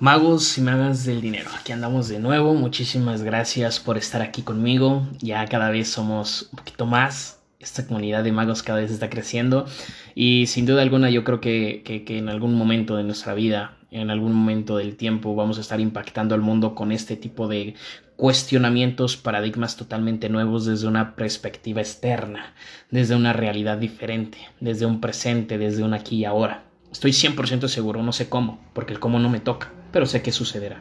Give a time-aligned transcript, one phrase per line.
[0.00, 2.54] Magos y magas del dinero, aquí andamos de nuevo.
[2.54, 5.04] Muchísimas gracias por estar aquí conmigo.
[5.18, 7.40] Ya cada vez somos un poquito más.
[7.58, 9.66] Esta comunidad de magos cada vez está creciendo.
[10.14, 14.10] Y sin duda alguna yo creo que, que, en algún momento de nuestra vida, en
[14.10, 17.74] algún momento del tiempo, vamos a estar impactando al mundo con este tipo de
[18.14, 22.54] cuestionamientos, paradigmas totalmente nuevos desde una perspectiva externa,
[22.92, 26.62] desde una realidad diferente, desde un presente, desde un aquí y ahora.
[26.92, 30.32] Estoy 100% seguro, no sé cómo, porque el cómo no me toca pero sé que
[30.32, 30.80] sucederá.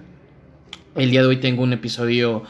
[0.95, 2.43] El día de hoy tengo un episodio,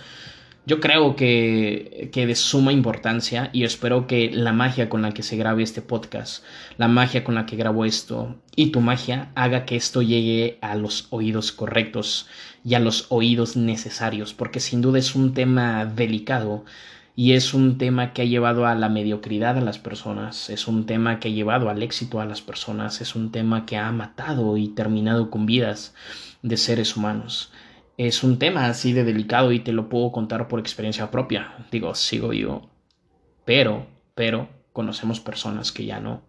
[0.65, 5.23] yo creo que, que de suma importancia y espero que la magia con la que
[5.23, 6.43] se grabe este podcast,
[6.77, 10.75] la magia con la que grabo esto y tu magia haga que esto llegue a
[10.75, 12.27] los oídos correctos
[12.63, 16.65] y a los oídos necesarios, porque sin duda es un tema delicado
[17.19, 20.85] y es un tema que ha llevado a la mediocridad a las personas, es un
[20.85, 24.55] tema que ha llevado al éxito a las personas, es un tema que ha matado
[24.55, 25.95] y terminado con vidas
[26.43, 27.51] de seres humanos.
[27.97, 31.65] Es un tema así de delicado y te lo puedo contar por experiencia propia.
[31.71, 32.69] Digo, sigo yo.
[33.45, 36.21] Pero, pero, conocemos personas que ya no.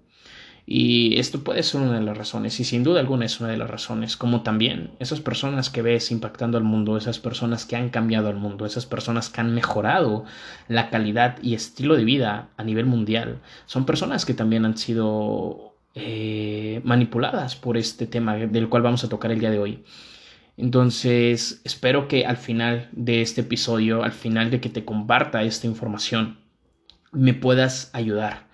[0.70, 3.56] Y esto puede ser una de las razones, y sin duda alguna es una de
[3.56, 7.88] las razones, como también esas personas que ves impactando al mundo, esas personas que han
[7.88, 10.26] cambiado al mundo, esas personas que han mejorado
[10.68, 15.74] la calidad y estilo de vida a nivel mundial, son personas que también han sido
[15.94, 19.84] eh, manipuladas por este tema del cual vamos a tocar el día de hoy.
[20.58, 25.66] Entonces, espero que al final de este episodio, al final de que te comparta esta
[25.66, 26.40] información,
[27.10, 28.47] me puedas ayudar.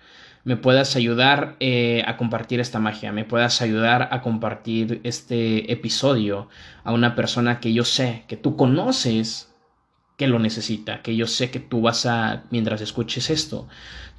[0.45, 6.47] Me puedas ayudar eh, a compartir esta magia, me puedas ayudar a compartir este episodio
[6.83, 9.54] a una persona que yo sé que tú conoces
[10.17, 13.67] que lo necesita, que yo sé que tú vas a, mientras escuches esto,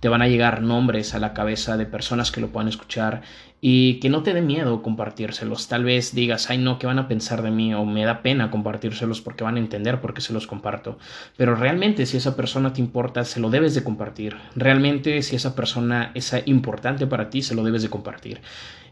[0.00, 3.22] te van a llegar nombres a la cabeza de personas que lo puedan escuchar
[3.62, 5.68] y que no te dé miedo compartírselos.
[5.68, 7.72] Tal vez digas, ay no, ¿qué van a pensar de mí?
[7.74, 10.98] O me da pena compartírselos porque van a entender por qué se los comparto.
[11.38, 14.36] Pero realmente si esa persona te importa, se lo debes de compartir.
[14.54, 18.42] Realmente si esa persona es importante para ti, se lo debes de compartir.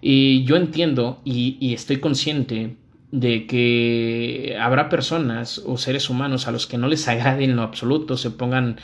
[0.00, 2.76] Y yo entiendo y, y estoy consciente
[3.14, 7.62] de que habrá personas o seres humanos a los que no les agrade en lo
[7.62, 8.80] absoluto, se pongan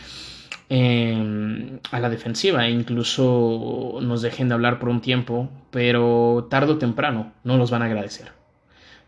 [0.68, 6.74] em, a la defensiva e incluso nos dejen de hablar por un tiempo, pero tarde
[6.74, 8.30] o temprano no los van a agradecer.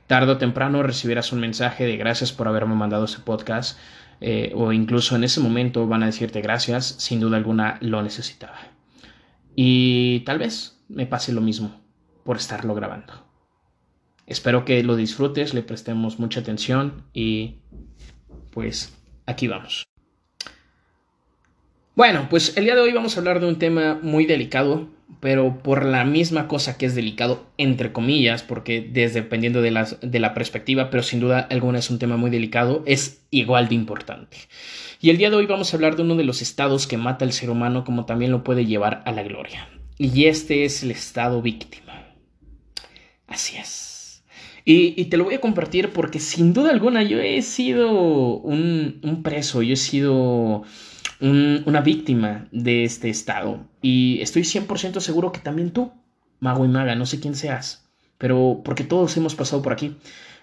[0.08, 3.78] Tarde o temprano recibirás un mensaje de gracias por haberme mandado ese podcast
[4.20, 8.58] eh, o incluso en ese momento van a decirte gracias, sin duda alguna lo necesitaba.
[9.54, 11.80] Y tal vez me pase lo mismo
[12.24, 13.31] por estarlo grabando.
[14.26, 17.56] Espero que lo disfrutes, le prestemos mucha atención y
[18.50, 18.96] pues
[19.26, 19.84] aquí vamos.
[21.94, 24.88] Bueno, pues el día de hoy vamos a hablar de un tema muy delicado,
[25.20, 30.18] pero por la misma cosa que es delicado, entre comillas, porque dependiendo de, las, de
[30.18, 34.38] la perspectiva, pero sin duda alguna es un tema muy delicado, es igual de importante.
[35.02, 37.26] Y el día de hoy vamos a hablar de uno de los estados que mata
[37.26, 39.68] al ser humano como también lo puede llevar a la gloria.
[39.98, 42.06] Y este es el estado víctima.
[43.26, 43.91] Así es.
[44.64, 49.62] Y, te lo voy a compartir porque sin duda alguna yo he sido un, preso,
[49.62, 50.62] yo he sido
[51.20, 53.66] una víctima de este estado.
[53.80, 55.92] Y estoy 100% seguro que también tú,
[56.40, 59.96] mago y maga, no sé quién seas, pero porque todos hemos pasado por aquí.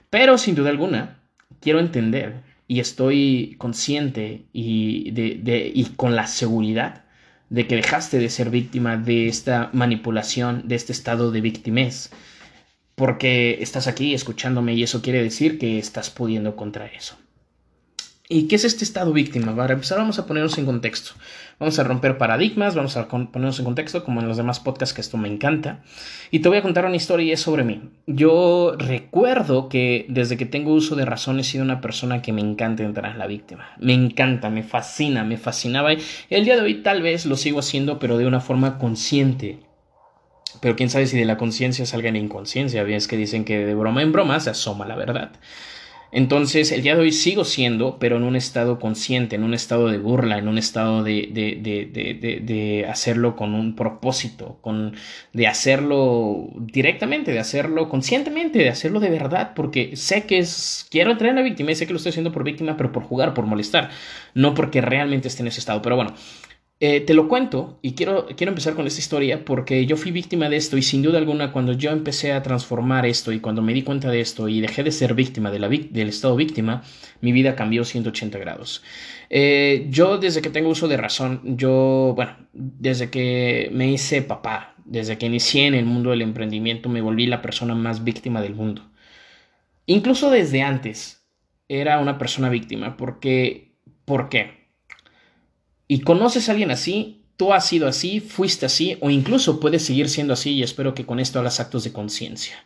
[0.09, 1.19] Pero sin duda alguna,
[1.61, 7.05] quiero entender y estoy consciente y, de, y con la seguridad
[7.49, 12.11] de que dejaste de ser víctima de esta manipulación, de este estado de víctimas
[12.99, 17.15] porque estás aquí escuchándome y eso quiere decir que estás pudiendo contra eso.
[18.27, 19.55] ¿Y qué es este estado víctima?
[19.55, 21.11] Para empezar vamos a ponernos en contexto.
[21.59, 24.99] Vamos a romper paradigmas, vamos a ponernos en contexto como en los demás podcasts que
[24.99, 25.81] esto me encanta.
[26.29, 27.89] Y te voy a contar una historia sobre mí.
[28.05, 32.41] Yo recuerdo que desde que tengo uso de razón he sido una persona que me
[32.41, 33.69] encanta entrar en la víctima.
[33.79, 35.93] Me encanta, me fascina, me fascinaba.
[35.93, 35.99] Y
[36.29, 39.68] el día de hoy tal vez lo sigo haciendo pero de una forma consciente
[40.61, 42.83] pero quién sabe si de la conciencia salga en inconsciencia.
[42.83, 45.31] Es que dicen que de broma en broma se asoma la verdad.
[46.11, 49.89] Entonces, el día de hoy sigo siendo, pero en un estado consciente, en un estado
[49.89, 54.95] de burla, en un estado de, de, de, de, hacerlo con un propósito, con,
[55.33, 61.11] de hacerlo directamente, de hacerlo conscientemente, de hacerlo de verdad, porque sé que es, quiero
[61.11, 63.35] entrar en la víctima y sé que lo estoy haciendo por víctima, pero por jugar,
[63.35, 63.91] por molestar,
[64.33, 65.83] no porque realmente esté en ese estado.
[65.83, 66.15] Pero bueno,
[66.81, 70.47] eh, te lo cuento y quiero, quiero empezar con esta historia porque yo fui víctima
[70.47, 73.73] de esto y sin duda alguna cuando yo empecé a transformar esto y cuando me
[73.73, 76.83] di cuenta de esto y dejé de ser víctima del estado víctima,
[77.21, 78.81] mi vida cambió 180 grados.
[79.29, 84.75] Eh, yo desde que tengo uso de razón, yo, bueno, desde que me hice papá,
[84.85, 88.55] desde que inicié en el mundo del emprendimiento, me volví la persona más víctima del
[88.55, 88.89] mundo.
[89.85, 91.25] incluso desde antes,
[91.67, 92.97] era una persona víctima.
[92.97, 94.58] Porque, ¿Por qué?
[95.91, 100.07] Y conoces a alguien así, tú has sido así, fuiste así, o incluso puedes seguir
[100.07, 102.63] siendo así y espero que con esto hagas actos de conciencia.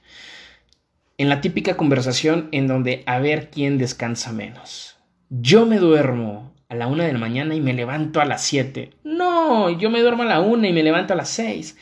[1.18, 4.98] En la típica conversación en donde a ver quién descansa menos.
[5.30, 8.92] Yo me duermo a la una de la mañana y me levanto a las siete.
[9.06, 11.78] No, yo me duermo a la una y me levanto a las seis.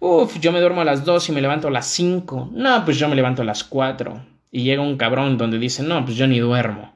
[0.00, 2.48] Uf, yo me duermo a las dos y me levanto a las cinco.
[2.54, 4.24] No, pues yo me levanto a las cuatro.
[4.50, 6.94] Y llega un cabrón donde dice, no, pues yo ni duermo.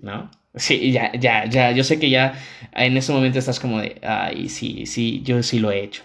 [0.00, 0.30] ¿No?
[0.54, 1.72] Sí, ya, ya, ya.
[1.72, 2.34] Yo sé que ya
[2.74, 6.02] en ese momento estás como de, ay, sí, sí, yo sí lo he hecho.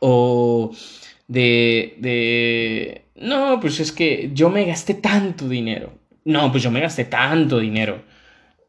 [0.00, 0.72] O
[1.28, 5.92] de, de, no, pues es que yo me gasté tanto dinero.
[6.24, 8.02] No, pues yo me gasté tanto dinero.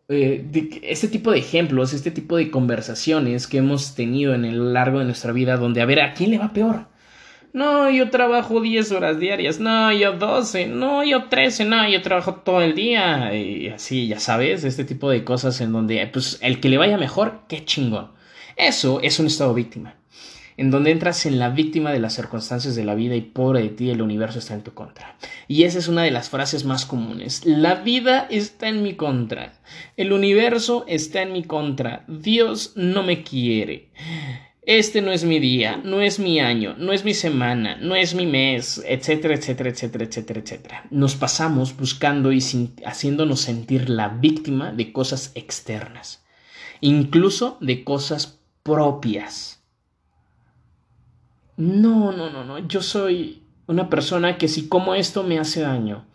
[0.09, 0.45] Eh,
[0.83, 5.05] este tipo de ejemplos, este tipo de conversaciones que hemos tenido en el largo de
[5.05, 6.87] nuestra vida, donde a ver, ¿a quién le va peor?
[7.57, 9.59] No, yo trabajo 10 horas diarias.
[9.59, 10.67] No, yo 12.
[10.67, 11.65] No, yo 13.
[11.65, 13.33] No, yo trabajo todo el día.
[13.33, 16.99] Y así, ya sabes, este tipo de cosas en donde, pues, el que le vaya
[16.99, 18.11] mejor, qué chingón.
[18.57, 19.95] Eso es un estado víctima
[20.57, 23.69] en donde entras en la víctima de las circunstancias de la vida y pobre de
[23.69, 25.15] ti, el universo está en tu contra.
[25.47, 27.45] Y esa es una de las frases más comunes.
[27.45, 29.53] La vida está en mi contra.
[29.95, 32.03] El universo está en mi contra.
[32.07, 33.89] Dios no me quiere.
[34.67, 38.13] Este no es mi día, no es mi año, no es mi semana, no es
[38.13, 40.83] mi mes, etcétera, etcétera, etcétera, etcétera, etcétera.
[40.91, 42.39] Nos pasamos buscando y
[42.85, 46.25] haciéndonos sentir la víctima de cosas externas,
[46.81, 49.63] incluso de cosas propias.
[51.55, 52.59] No, no, no, no.
[52.67, 56.05] Yo soy una persona que si como esto me hace daño.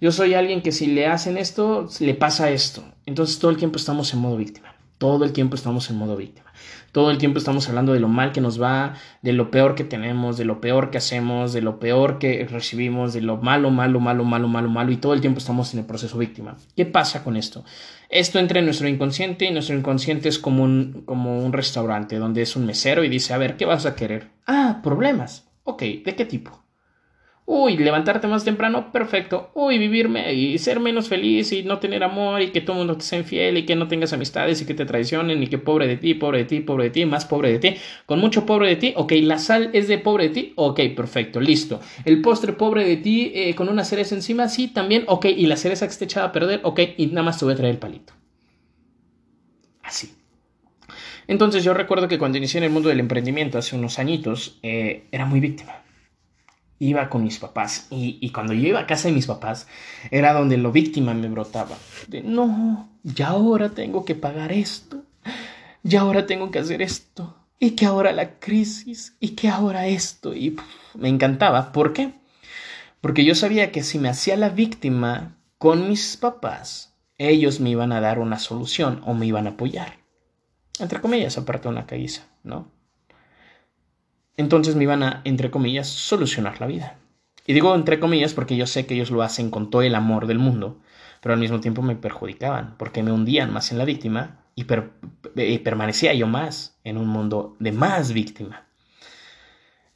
[0.00, 2.82] Yo soy alguien que si le hacen esto, le pasa esto.
[3.06, 4.73] Entonces todo el tiempo estamos en modo víctima.
[5.04, 6.50] Todo el tiempo estamos en modo víctima.
[6.90, 9.84] Todo el tiempo estamos hablando de lo mal que nos va, de lo peor que
[9.84, 14.00] tenemos, de lo peor que hacemos, de lo peor que recibimos, de lo malo, malo,
[14.00, 16.56] malo, malo, malo, malo, y todo el tiempo estamos en el proceso víctima.
[16.74, 17.66] ¿Qué pasa con esto?
[18.08, 22.40] Esto entra en nuestro inconsciente y nuestro inconsciente es como un, como un restaurante donde
[22.40, 24.30] es un mesero y dice, a ver, ¿qué vas a querer?
[24.46, 25.44] Ah, problemas.
[25.64, 26.63] Ok, ¿de qué tipo?
[27.46, 29.50] Uy, levantarte más temprano, perfecto.
[29.54, 32.96] Uy, vivirme y ser menos feliz y no tener amor y que todo el mundo
[32.96, 35.86] te sea infiel y que no tengas amistades y que te traicionen y que pobre
[35.86, 37.76] de ti, pobre de ti, pobre de ti, más pobre de ti,
[38.06, 38.94] con mucho pobre de ti.
[38.96, 40.52] Ok, la sal es de pobre de ti.
[40.56, 41.80] Ok, perfecto, listo.
[42.06, 45.04] El postre pobre de ti eh, con una cereza encima, sí, también.
[45.06, 47.52] Ok, y la cereza que esté echada a perder, ok, y nada más te voy
[47.52, 48.14] a traer el palito.
[49.82, 50.14] Así.
[51.26, 55.04] Entonces yo recuerdo que cuando inicié en el mundo del emprendimiento hace unos añitos, eh,
[55.12, 55.83] era muy víctima
[56.78, 59.66] iba con mis papás y, cuando yo iba a casa de mis papás
[60.10, 61.76] era donde lo víctima me brotaba.
[62.08, 65.02] De, no, ya ahora tengo que pagar esto,
[65.82, 70.34] ya ahora tengo que hacer esto, y que ahora la crisis, y que ahora esto,
[70.34, 70.56] y
[70.94, 71.72] me encantaba.
[71.72, 72.12] ¿Por qué?
[73.00, 77.92] Porque yo sabía que si me hacía la víctima con mis papás, ellos me iban
[77.92, 79.98] a dar una solución o me iban a apoyar.
[80.78, 82.72] Entre comillas, aparte una caguiza, ¿no?
[84.36, 86.98] Entonces me iban a, entre comillas, solucionar la vida.
[87.46, 90.26] Y digo entre comillas porque yo sé que ellos lo hacen con todo el amor
[90.26, 90.80] del mundo,
[91.20, 96.14] pero al mismo tiempo me perjudicaban, porque me hundían más en la víctima y, permanecía
[96.14, 98.66] yo más en un mundo de más víctima.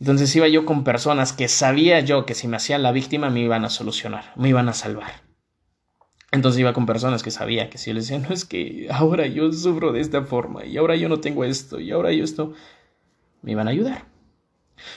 [0.01, 3.41] Entonces iba yo con personas que sabía yo que si me hacían la víctima me
[3.41, 5.23] iban a solucionar, me iban a salvar.
[6.31, 9.27] Entonces iba con personas que sabía que si yo les decía, no es que ahora
[9.27, 12.53] yo sufro de esta forma y ahora yo no tengo esto y ahora yo esto,
[13.43, 14.08] me iban a ayudar.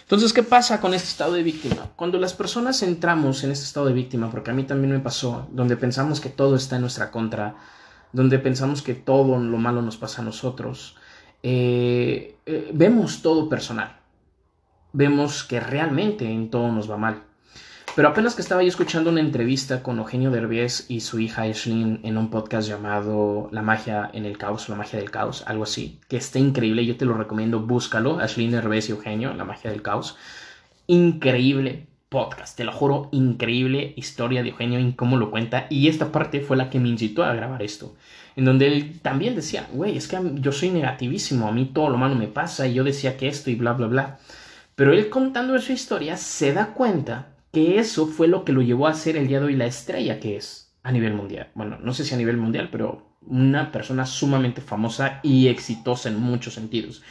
[0.02, 1.90] Entonces, ¿qué pasa con este estado de víctima?
[1.96, 5.48] Cuando las personas entramos en este estado de víctima, porque a mí también me pasó,
[5.52, 7.56] donde pensamos que todo está en nuestra contra,
[8.14, 10.96] donde pensamos que todo lo malo nos pasa a nosotros,
[11.44, 14.00] eh, eh, vemos todo personal,
[14.94, 17.24] vemos que realmente en todo nos va mal.
[17.94, 22.00] Pero apenas que estaba yo escuchando una entrevista con Eugenio Derbez y su hija Ashlyn
[22.04, 26.00] en un podcast llamado La magia en el caos, la magia del caos, algo así,
[26.08, 29.82] que está increíble, yo te lo recomiendo, búscalo, Ashlyn Derbez y Eugenio, La magia del
[29.82, 30.16] caos.
[30.88, 35.68] Increíble podcast, te lo juro, increíble historia de Eugenio y cómo lo cuenta.
[35.70, 37.94] Y esta parte fue la que me incitó a grabar esto,
[38.38, 41.98] en donde él también decía, güey, es que yo soy negativísimo, a mí todo lo
[41.98, 44.20] malo me pasa y yo decía que esto y bla, bla, bla.
[44.76, 48.88] Pero él contando su historia se da cuenta que eso fue lo que lo llevó
[48.88, 51.52] a ser el día de hoy la estrella que es a nivel mundial.
[51.54, 56.20] Bueno, no sé si a nivel mundial, pero una persona sumamente famosa y exitosa en
[56.20, 57.04] muchos sentidos.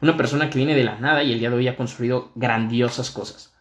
[0.00, 3.10] Una persona que viene de la nada y el día de hoy ha construido grandiosas
[3.10, 3.54] cosas.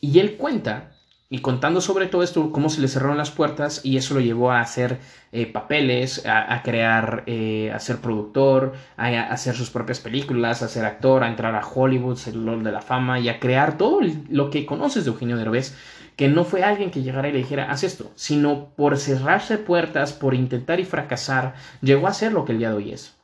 [0.00, 0.95] Y él cuenta
[1.28, 4.52] y contando sobre todo esto, cómo se le cerraron las puertas y eso lo llevó
[4.52, 5.00] a hacer
[5.32, 10.84] eh, papeles, a, crear, eh, a ser productor, a, hacer sus propias películas, a ser
[10.84, 14.50] actor, a entrar a Hollywood, ser el de la fama y a crear todo lo
[14.50, 15.74] que conoces de Eugenio Derbez,
[16.14, 20.12] que no fue alguien que llegara y le dijera, haz esto, sino por cerrarse puertas,
[20.12, 23.16] por intentar y fracasar, llegó a ser lo que el día de hoy es.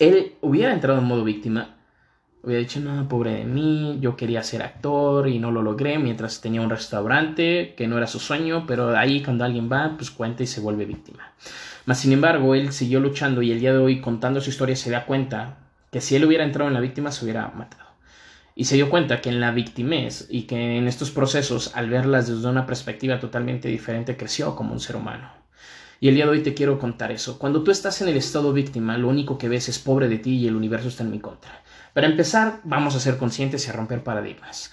[0.00, 1.75] Él hubiera entrado en modo víctima,
[2.46, 6.40] hubiera dicho, no, pobre de mí, yo quería ser actor y no lo logré mientras
[6.40, 10.44] tenía un restaurante que no era su sueño, pero ahí cuando alguien va, pues cuenta
[10.44, 11.32] y se vuelve víctima.
[11.86, 14.90] Mas, sin embargo, él siguió luchando y el día de hoy, contando su historia, se
[14.90, 15.58] da cuenta
[15.90, 17.90] que si él hubiera entrado en la víctima, se hubiera matado.
[18.54, 22.28] Y se dio cuenta que en la victimez y que en estos procesos, al verlas
[22.28, 25.30] desde una perspectiva totalmente diferente, creció como un ser humano.
[25.98, 27.40] Y el día de hoy te quiero contar eso.
[27.40, 30.36] Cuando tú estás en el estado víctima, lo único que ves es pobre de ti
[30.36, 31.62] y el universo está en mi contra.
[31.96, 34.70] Para empezar, vamos a ser conscientes y a romper paradigmas.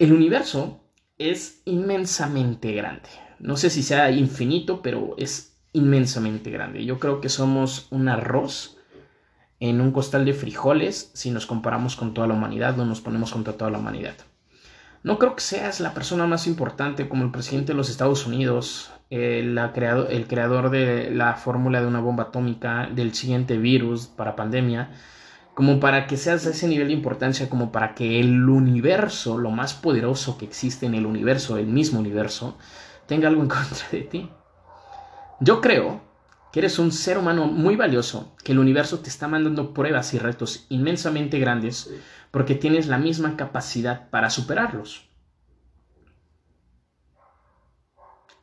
[0.00, 0.80] El universo
[1.16, 3.08] es inmensamente grande.
[3.38, 6.84] No sé si sea infinito, pero es inmensamente grande.
[6.84, 8.78] Yo creo que somos un arroz
[9.60, 13.30] en un costal de frijoles si nos comparamos con toda la humanidad, no nos ponemos
[13.30, 14.16] contra toda la humanidad.
[15.04, 18.90] No creo que seas la persona más importante como el presidente de los Estados Unidos,
[19.08, 24.90] el, el creador de la fórmula de una bomba atómica, del siguiente virus para pandemia,
[25.58, 29.50] como para que seas a ese nivel de importancia, como para que el universo, lo
[29.50, 32.56] más poderoso que existe en el universo, el mismo universo,
[33.08, 34.30] tenga algo en contra de ti.
[35.40, 36.00] Yo creo
[36.52, 40.20] que eres un ser humano muy valioso, que el universo te está mandando pruebas y
[40.20, 41.92] retos inmensamente grandes
[42.30, 45.07] porque tienes la misma capacidad para superarlos.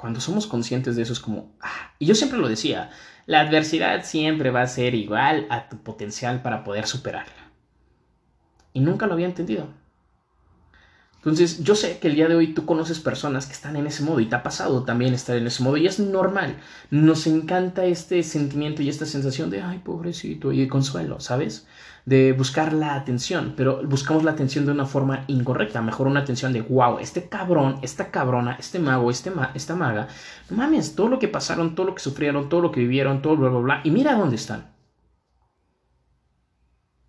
[0.05, 2.91] Cuando somos conscientes de eso es como, ah, y yo siempre lo decía,
[3.25, 7.49] la adversidad siempre va a ser igual a tu potencial para poder superarla.
[8.71, 9.67] Y nunca lo había entendido.
[11.25, 14.03] Entonces, yo sé que el día de hoy tú conoces personas que están en ese
[14.03, 16.57] modo y te ha pasado también estar en ese modo y es normal.
[16.91, 21.65] Nos encanta este sentimiento y esta sensación de, ay, pobrecito, y de consuelo, ¿sabes?
[22.05, 25.81] De buscar la atención, pero buscamos la atención de una forma incorrecta.
[25.81, 30.07] Mejor una atención de, wow, este cabrón, esta cabrona, este mago, este esta maga,
[30.51, 33.35] no mames, todo lo que pasaron, todo lo que sufrieron, todo lo que vivieron, todo
[33.35, 34.74] bla, bla, bla, y mira dónde están.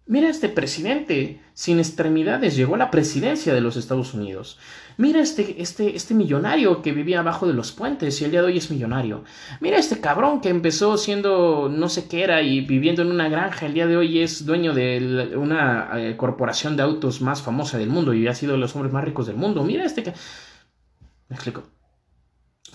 [0.09, 4.57] Mira este presidente sin extremidades, llegó a la presidencia de los Estados Unidos.
[4.99, 8.47] Mira este, este, este millonario que vivía abajo de los puentes y el día de
[8.47, 9.25] hoy es millonario.
[9.61, 13.67] Mira este cabrón que empezó siendo no sé qué era y viviendo en una granja,
[13.67, 17.89] el día de hoy es dueño de una eh, corporación de autos más famosa del
[17.89, 19.65] mundo y ha sido de los hombres más ricos del mundo.
[19.65, 20.13] Mira este que...
[21.29, 21.65] Me explico.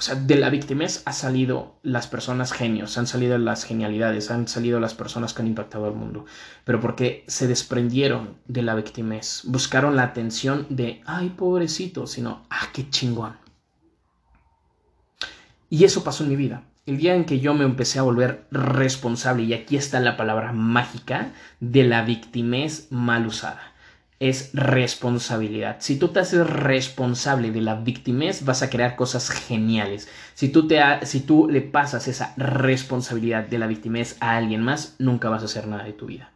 [0.01, 4.47] O sea, de la victimez ha salido las personas genios, han salido las genialidades, han
[4.47, 6.25] salido las personas que han impactado al mundo.
[6.63, 12.69] Pero porque se desprendieron de la victimez, buscaron la atención de, ay, pobrecito, sino, ah,
[12.73, 13.37] qué chingón.
[15.69, 16.63] Y eso pasó en mi vida.
[16.87, 20.51] El día en que yo me empecé a volver responsable, y aquí está la palabra
[20.51, 23.70] mágica, de la victimez mal usada
[24.21, 25.77] es responsabilidad.
[25.79, 30.07] Si tú te haces responsable de la victimez, vas a crear cosas geniales.
[30.35, 34.95] Si tú, te si tú le pasas esa responsabilidad de la victimez a alguien más,
[34.99, 36.31] nunca vas a hacer nada de tu vida.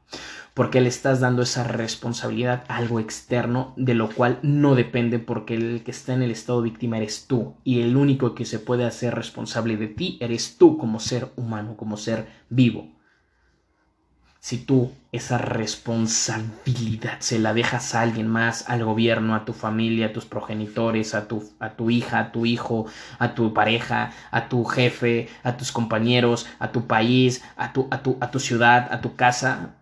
[0.55, 5.53] Porque le estás dando esa responsabilidad a algo externo de lo cual no depende porque
[5.53, 7.53] el que está en el estado víctima eres tú.
[7.63, 11.77] Y el único que se puede hacer responsable de ti eres tú como ser humano,
[11.77, 12.94] como ser vivo
[14.45, 20.05] si tú esa responsabilidad se la dejas a alguien más, al gobierno, a tu familia,
[20.05, 22.85] a tus progenitores, a tu, a tu hija, a tu hijo,
[23.17, 28.03] a tu pareja, a tu jefe, a tus compañeros, a tu país, a tu, a
[28.03, 29.73] tu, a tu ciudad, a tu casa,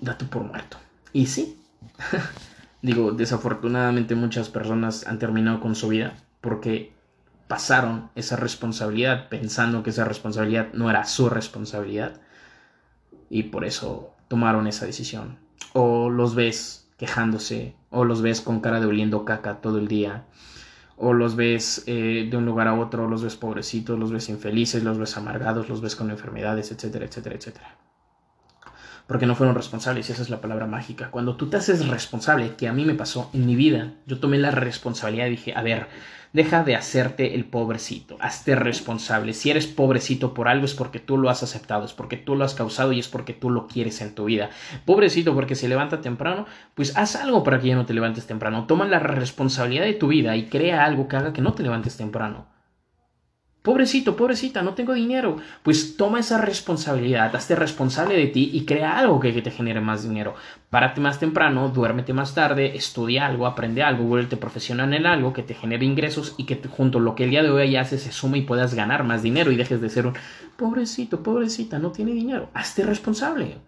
[0.00, 0.78] date por muerto.
[1.12, 1.60] Y sí,
[2.80, 6.94] digo, desafortunadamente muchas personas han terminado con su vida porque
[7.48, 12.18] pasaron esa responsabilidad pensando que esa responsabilidad no era su responsabilidad
[13.30, 15.38] y por eso tomaron esa decisión.
[15.72, 20.24] O los ves quejándose, o los ves con cara de oliendo caca todo el día,
[20.98, 24.84] o los ves eh, de un lugar a otro, los ves pobrecitos, los ves infelices,
[24.84, 27.78] los ves amargados, los ves con enfermedades, etcétera, etcétera, etcétera.
[29.10, 31.10] Porque no fueron responsables, y esa es la palabra mágica.
[31.10, 34.38] Cuando tú te haces responsable, que a mí me pasó en mi vida, yo tomé
[34.38, 35.88] la responsabilidad y dije, a ver,
[36.32, 39.32] Deja de hacerte el pobrecito, hazte responsable.
[39.32, 42.44] Si eres pobrecito por algo es porque tú lo has aceptado, es porque tú lo
[42.44, 44.50] has causado y es porque tú lo quieres en tu vida.
[44.84, 48.68] Pobrecito porque se levanta temprano, pues haz algo para que ya no te levantes temprano.
[48.68, 51.96] Toma la responsabilidad de tu vida y crea algo que haga que no te levantes
[51.96, 52.46] temprano.
[53.62, 55.36] Pobrecito, pobrecita, no tengo dinero.
[55.62, 60.02] Pues toma esa responsabilidad, hazte responsable de ti y crea algo que, te genere más
[60.02, 60.34] dinero.
[60.70, 65.42] Párate más temprano, duérmete más tarde, estudia algo, aprende algo, vuélvete profesional en algo que
[65.42, 68.12] te genere ingresos y que junto a lo que el día de hoy haces se
[68.12, 70.14] sume y puedas ganar más dinero y dejes de ser un
[70.56, 72.48] pobrecito, pobrecita, no tiene dinero.
[72.54, 73.58] Hazte responsable.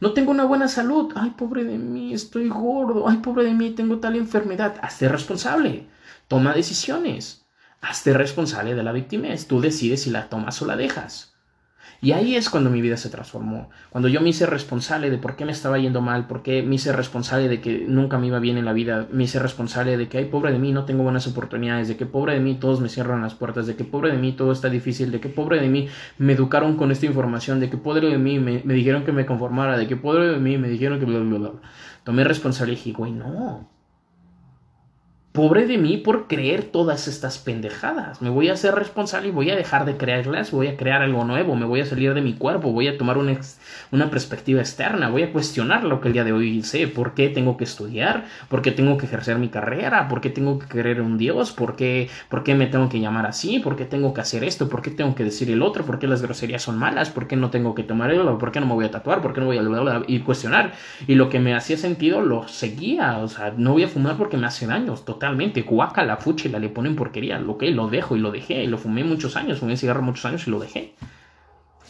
[0.00, 1.12] No tengo una buena salud.
[1.14, 3.08] Ay, pobre de mí, estoy gordo.
[3.08, 4.74] Ay, pobre de mí, tengo tal enfermedad.
[4.82, 5.86] Hazte responsable.
[6.28, 7.41] Toma decisiones.
[7.82, 9.28] Hazte responsable de la víctima.
[9.46, 11.32] Tú decides si la tomas o la dejas.
[12.00, 13.70] Y ahí es cuando mi vida se transformó.
[13.90, 16.74] Cuando yo me hice responsable de por qué me estaba yendo mal, por qué me
[16.74, 20.08] hice responsable de que nunca me iba bien en la vida, me hice responsable de
[20.08, 22.80] que, ay, pobre de mí, no tengo buenas oportunidades, de que pobre de mí todos
[22.80, 25.60] me cierran las puertas, de que pobre de mí todo está difícil, de que pobre
[25.60, 29.12] de mí me educaron con esta información, de que pobre de mí me, dijeron que
[29.12, 31.52] me conformara, de que pobre de mí me dijeron que bla, bla, bla.
[32.02, 33.68] Tomé responsabilidad y dije, güey, no,
[35.32, 38.20] Pobre de mí por creer todas estas pendejadas.
[38.20, 41.24] Me voy a hacer responsable y voy a dejar de creerlas, voy a crear algo
[41.24, 43.40] nuevo, me voy a salir de mi cuerpo, voy a tomar una,
[43.92, 47.30] una perspectiva externa, voy a cuestionar lo que el día de hoy sé, por qué
[47.30, 51.00] tengo que estudiar, por qué tengo que ejercer mi carrera, por qué tengo que en
[51.00, 54.20] un Dios, por qué, por qué me tengo que llamar así, por qué tengo que
[54.20, 57.08] hacer esto, por qué tengo que decir el otro, por qué las groserías son malas,
[57.08, 59.32] por qué no tengo que tomar el, por qué no me voy a tatuar, por
[59.32, 60.74] qué no voy a y cuestionar.
[61.06, 64.36] Y lo que me hacía sentido lo seguía, o sea, no voy a fumar porque
[64.36, 65.62] me hace daño, totalmente.
[65.62, 66.18] Guaca, la
[66.50, 67.38] la le ponen porquería.
[67.38, 68.66] Lo que lo dejo y lo dejé.
[68.66, 70.94] Lo fumé muchos años, fumé cigarro muchos años y lo dejé.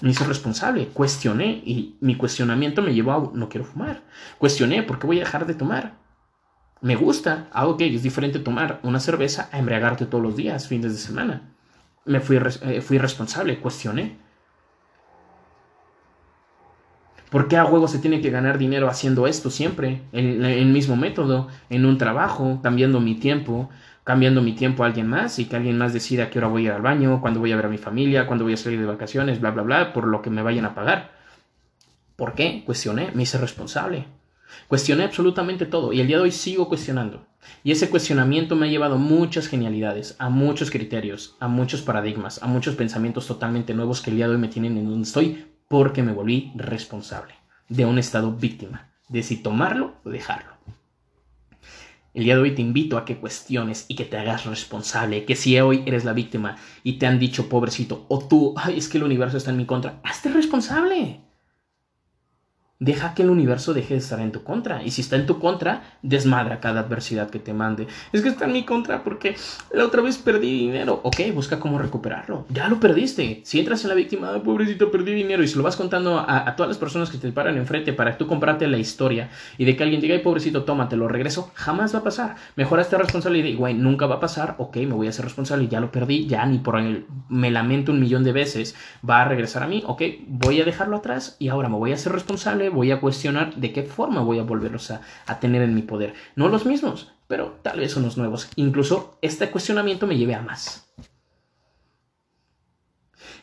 [0.03, 4.03] Me hice responsable, cuestioné y mi cuestionamiento me llevó a no quiero fumar.
[4.37, 5.95] Cuestioné por qué voy a dejar de tomar.
[6.83, 10.93] Me gusta, ah, ok, es diferente tomar una cerveza a embriagarte todos los días, fines
[10.93, 11.55] de semana.
[12.05, 14.19] Me fui, eh, fui responsable, cuestioné.
[17.33, 20.03] ¿Por qué a huevo se tiene que ganar dinero haciendo esto siempre?
[20.13, 23.71] En el mismo método, en un trabajo, cambiando mi tiempo,
[24.05, 26.65] cambiando mi tiempo a alguien más y que alguien más decida a qué hora voy
[26.65, 28.79] a ir al baño, cuándo voy a ver a mi familia, cuándo voy a salir
[28.79, 31.13] de vacaciones, bla, bla, bla, por lo que me vayan a pagar.
[32.17, 32.65] ¿Por qué?
[32.67, 34.05] Cuestioné, me hice responsable.
[34.69, 37.25] Cuestioné absolutamente todo y el día de hoy sigo cuestionando.
[37.65, 42.47] Y ese cuestionamiento me ha llevado muchas genialidades, a muchos criterios, a muchos paradigmas, a
[42.47, 46.03] muchos pensamientos totalmente nuevos que el día de hoy me tienen en donde estoy porque
[46.03, 47.33] me volví responsable
[47.71, 50.53] de un estado víctima, de si tomarlo o dejarlo.
[52.13, 55.35] El día de hoy te invito a que cuestiones y que te hagas responsable, que
[55.35, 59.05] si hoy eres la víctima y te han dicho pobrecito o tú, es que el
[59.05, 61.23] universo está en mi contra, hazte responsable.
[62.83, 64.83] Deja que el universo deje de estar en tu contra.
[64.83, 67.87] Y si está en tu contra, desmadra cada adversidad que te mande.
[68.13, 69.37] Es que está en mi contra porque
[69.71, 70.99] la otra vez perdí dinero.
[71.05, 72.45] Ok, busca cómo recuperarlo.
[72.49, 73.41] Ya lo perdiste.
[73.45, 76.71] Si entras en la víctima, pobrecito, perdí dinero y se lo vas contando a, todas
[76.71, 79.85] las personas que te paran enfrente para que tú comprarte la historia y de que
[79.85, 82.35] alguien diga, ay, pobrecito, tómate, lo regreso, jamás va a pasar.
[82.57, 84.57] Mejor esta responsabilidad y, güey, nunca va a pasar.
[84.59, 86.27] Ok, me voy a hacer responsable ya lo perdí.
[86.27, 88.75] Ya ni por el, me lamento un millón de veces.
[89.09, 89.85] Va a regresar a mí.
[89.87, 93.55] Ok, voy a dejarlo atrás y ahora me voy a hacer responsable voy a cuestionar
[93.57, 95.01] de qué forma voy a volverlos a,
[95.41, 96.15] tener en mi poder.
[96.37, 98.49] No los mismos, pero tal vez unos nuevos.
[98.57, 100.92] Incluso este cuestionamiento me lleve a más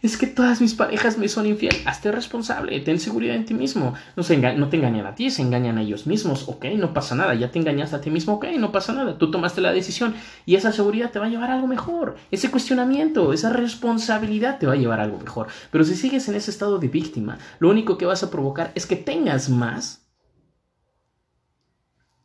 [0.01, 1.75] es que todas mis parejas me son infiel.
[1.85, 3.93] Hazte responsable, ten seguridad en ti mismo.
[4.15, 6.47] No, se no te engañan a ti, se engañan a ellos mismos.
[6.47, 7.33] Ok, no pasa nada.
[7.35, 8.33] Ya te engañaste a ti mismo.
[8.33, 9.17] Ok, no pasa nada.
[9.17, 12.15] Tú tomaste la decisión y esa seguridad te va a llevar a algo mejor.
[12.31, 15.47] Ese cuestionamiento, esa responsabilidad te va a llevar a algo mejor.
[15.71, 18.85] Pero si sigues en ese estado de víctima, lo único que vas a provocar es
[18.85, 20.07] que tengas más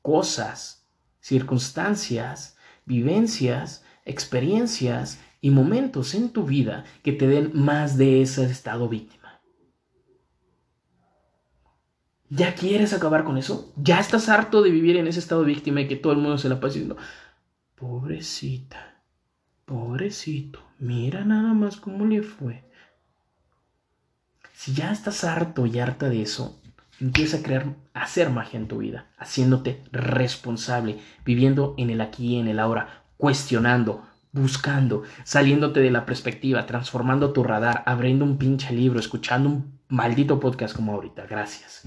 [0.00, 0.86] cosas,
[1.20, 8.88] circunstancias, vivencias, experiencias y momentos en tu vida que te den más de ese estado
[8.88, 9.42] víctima.
[12.30, 13.70] ¿Ya quieres acabar con eso?
[13.76, 16.48] ¿Ya estás harto de vivir en ese estado víctima y que todo el mundo se
[16.48, 16.96] la pasa diciendo,
[17.74, 19.02] pobrecita,
[19.66, 22.64] pobrecito, mira nada más cómo le fue?
[24.54, 26.58] Si ya estás harto y harta de eso,
[27.00, 32.28] empieza a crear, a hacer magia en tu vida, haciéndote responsable, viviendo en el aquí
[32.28, 38.36] y en el ahora, cuestionando, buscando, saliéndote de la perspectiva, transformando tu radar, abriendo un
[38.36, 41.24] pinche libro, escuchando un maldito podcast como ahorita.
[41.26, 41.84] Gracias.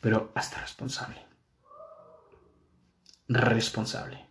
[0.00, 1.20] Pero hasta responsable.
[3.28, 4.26] Responsable.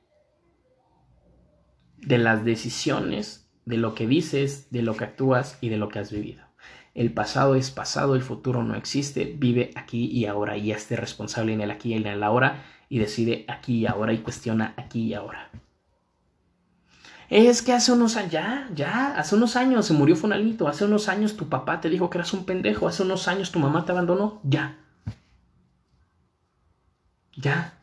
[1.97, 5.99] De las decisiones, de lo que dices, de lo que actúas y de lo que
[5.99, 6.43] has vivido.
[6.95, 11.54] El pasado es pasado, el futuro no existe, vive aquí y ahora y esté responsable
[11.54, 15.04] en el aquí y en el ahora y decide aquí y ahora y cuestiona aquí
[15.04, 15.49] y ahora.
[17.30, 21.08] Es que hace unos años, ya, ya, hace unos años se murió Fonalito, hace unos
[21.08, 23.91] años tu papá te dijo que eras un pendejo, hace unos años tu mamá te
[23.91, 24.78] abandonó, ya.
[27.36, 27.75] Ya,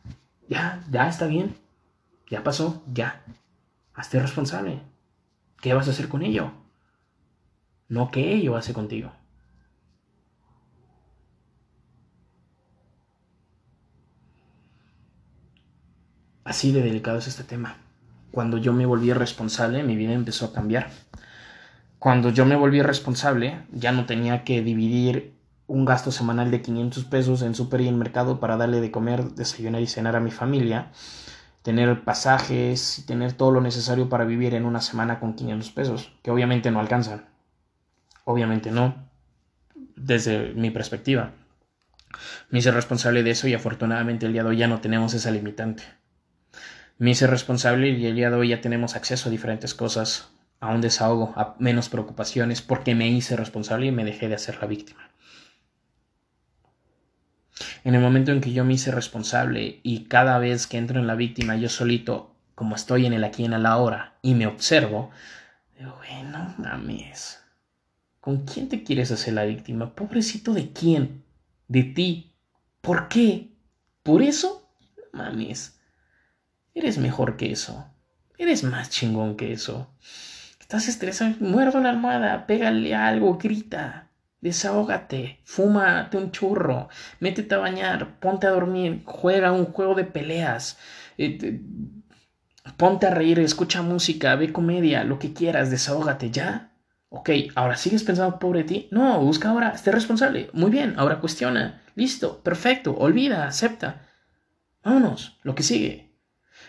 [0.49, 1.55] ya, ya está bien,
[2.29, 3.23] ya pasó, ya.
[3.93, 4.81] Hazte responsable.
[5.61, 6.51] ¿Qué vas a hacer con ello?
[7.87, 9.11] No que ello hace contigo.
[16.47, 17.75] Así de delicado es este tema.
[18.31, 20.89] Cuando yo me volví responsable, mi vida empezó a cambiar.
[21.99, 25.33] Cuando yo me volví responsable, ya no tenía que dividir
[25.67, 29.31] un gasto semanal de 500 pesos en super y en mercado para darle de comer,
[29.31, 30.93] desayunar y cenar a mi familia,
[31.63, 36.31] tener pasajes tener todo lo necesario para vivir en una semana con 500 pesos, que
[36.31, 37.25] obviamente no alcanzan.
[38.23, 38.95] Obviamente no,
[39.97, 41.33] desde mi perspectiva.
[42.49, 45.29] Me hice responsable de eso y afortunadamente el día de hoy ya no tenemos esa
[45.29, 45.83] limitante.
[46.99, 50.29] Me hice responsable y el día de hoy ya tenemos acceso a diferentes cosas,
[50.59, 54.57] a un desahogo, a menos preocupaciones, porque me hice responsable y me dejé de hacer
[54.59, 55.11] la víctima.
[57.83, 61.05] En el momento en que yo me hice responsable y cada vez que entro en
[61.05, 65.11] la víctima yo solito, como estoy en el aquí en el ahora, y me observo,
[65.77, 67.43] digo, bueno, mames,
[68.19, 69.93] ¿con quién te quieres hacer la víctima?
[69.93, 71.23] Pobrecito de quién?
[71.67, 72.33] De ti.
[72.81, 73.51] ¿Por qué?
[74.01, 74.67] ¿Por eso?
[75.13, 75.76] mames.
[76.77, 77.87] Eres mejor que eso.
[78.37, 79.89] Eres más chingón que eso.
[80.59, 84.11] Estás estresado, muerdo la almohada, pégale algo, grita.
[84.41, 86.87] Desahógate, fúmate un churro,
[87.19, 90.77] métete a bañar, ponte a dormir, juega un juego de peleas,
[91.17, 91.59] eh,
[92.77, 96.73] ponte a reír, escucha música, ve comedia, lo que quieras, desahógate, ¿ya?
[97.09, 98.87] Ok, ahora sigues pensando pobre de ti.
[98.91, 100.51] No, busca ahora, esté responsable.
[100.53, 101.81] Muy bien, ahora cuestiona.
[101.95, 104.07] Listo, perfecto, olvida, acepta.
[104.83, 106.06] Vámonos, lo que sigue.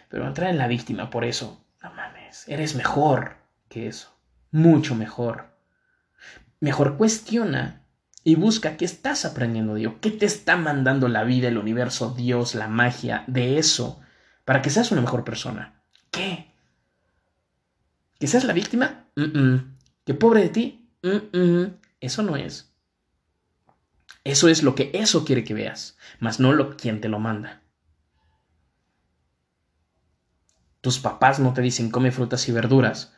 [0.09, 3.37] Pero entrar en la víctima por eso, no mames, eres mejor
[3.68, 4.16] que eso,
[4.51, 5.57] mucho mejor.
[6.61, 7.83] Mejor cuestiona
[8.25, 12.55] y busca qué estás aprendiendo de qué te está mandando la vida, el universo, Dios,
[12.55, 14.01] la magia de eso,
[14.44, 15.83] para que seas una mejor persona.
[16.11, 16.53] ¿Qué?
[18.18, 19.05] ¿Que seas la víctima?
[20.05, 20.90] ¿Que pobre de ti?
[22.01, 22.75] Eso no es.
[24.25, 27.62] Eso es lo que eso quiere que veas, más no lo quien te lo manda.
[30.88, 33.12] Tus papás no te dicen come frutas y verduras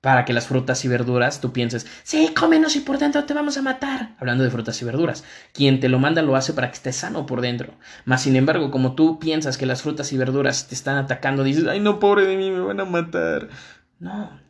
[0.00, 3.58] para que las frutas y verduras tú pienses, sí, cómenos y por dentro te vamos
[3.58, 4.16] a matar.
[4.18, 7.26] Hablando de frutas y verduras, quien te lo manda lo hace para que estés sano
[7.26, 7.74] por dentro.
[8.06, 11.66] Mas, sin embargo, como tú piensas que las frutas y verduras te están atacando, dices,
[11.66, 13.50] ay, no, pobre de mí, me van a matar.
[13.98, 14.40] No.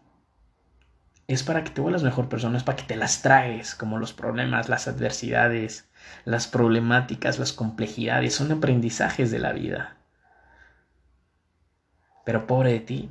[1.26, 4.12] Es para que te vuelvas mejor persona, es para que te las tragues, como los
[4.12, 5.90] problemas, las adversidades,
[6.24, 9.99] las problemáticas, las complejidades, son aprendizajes de la vida.
[12.30, 13.10] Pero pobre de ti,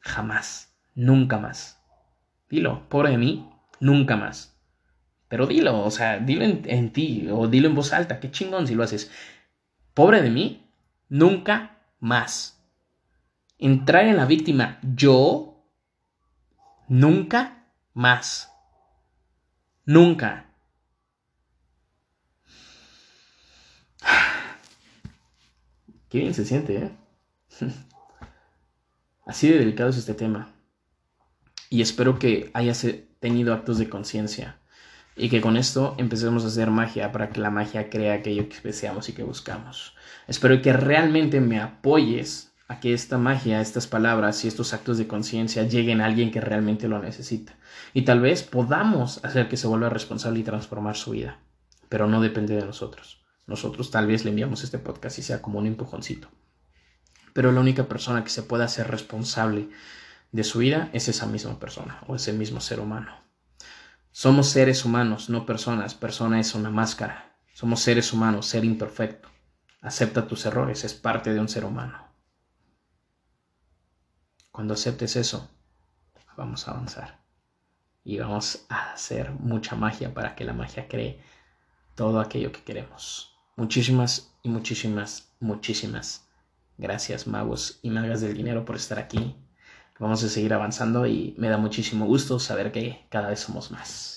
[0.00, 1.80] jamás, nunca más.
[2.50, 3.48] Dilo, pobre de mí,
[3.78, 4.58] nunca más.
[5.28, 8.74] Pero dilo, o sea, dilo en, ti o dilo en voz alta, qué chingón si
[8.74, 9.08] lo haces.
[9.94, 10.68] Pobre de mí,
[11.08, 12.60] nunca más.
[13.56, 15.64] Entrar en la víctima, yo,
[16.88, 18.50] nunca más.
[19.84, 20.46] Nunca.
[26.08, 26.90] Qué bien se siente, ¿eh?
[29.26, 30.52] Así de delicado es este tema
[31.68, 32.86] y espero que hayas
[33.18, 34.60] tenido actos de conciencia
[35.16, 38.60] y que con esto empecemos a hacer magia para que la magia crea aquello que
[38.62, 39.96] deseamos y que buscamos.
[40.28, 45.08] Espero que realmente me apoyes a que esta magia, estas palabras y estos actos de
[45.08, 47.56] conciencia lleguen a alguien que realmente lo necesita.
[47.94, 51.40] Y tal vez podamos hacer que se vuelva responsable y transformar su vida.
[51.88, 53.24] Pero no depende de nosotros.
[53.48, 56.28] Nosotros tal vez le enviamos este podcast y sea como un empujoncito.
[57.36, 59.68] Pero la única persona que se pueda hacer responsable
[60.32, 63.14] de su vida es esa misma persona o ese mismo ser humano.
[64.10, 65.94] Somos seres humanos, no personas.
[65.94, 67.36] Persona es una máscara.
[67.52, 69.28] Somos seres humanos, ser imperfecto.
[69.82, 72.08] Acepta tus errores, es parte de un ser humano.
[74.50, 75.46] Cuando aceptes eso,
[76.38, 77.20] vamos a avanzar.
[78.02, 81.22] Y vamos a hacer mucha magia para que la magia cree
[81.96, 83.36] todo aquello que queremos.
[83.56, 86.25] Muchísimas y muchísimas, muchísimas
[86.78, 89.36] gracias magos y magas del dinero por estar aquí
[89.98, 94.15] Vamos a seguir avanzando y me da muchísimo gusto saber que cada vez somos más.